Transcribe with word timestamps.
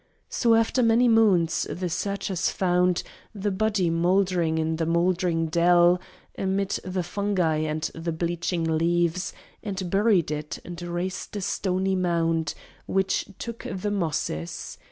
So, 0.29 0.55
after 0.55 0.81
many 0.81 1.07
moons, 1.07 1.67
the 1.69 1.87
searchers 1.87 2.49
found 2.49 3.03
The 3.35 3.51
body 3.51 3.91
mouldering 3.91 4.57
in 4.57 4.77
the 4.77 4.87
mouldering 4.87 5.45
dell 5.45 6.01
Amidst 6.35 6.79
the 6.83 7.03
fungi 7.03 7.57
and 7.57 7.83
the 7.93 8.11
bleaching 8.11 8.63
leaves, 8.63 9.31
And 9.61 9.91
buried 9.91 10.31
it, 10.31 10.57
and 10.65 10.81
raised 10.81 11.35
a 11.35 11.41
stony 11.41 11.95
mound 11.95 12.55
Which 12.87 13.29
took 13.37 13.63
the 13.71 13.91
mosses. 13.91 14.79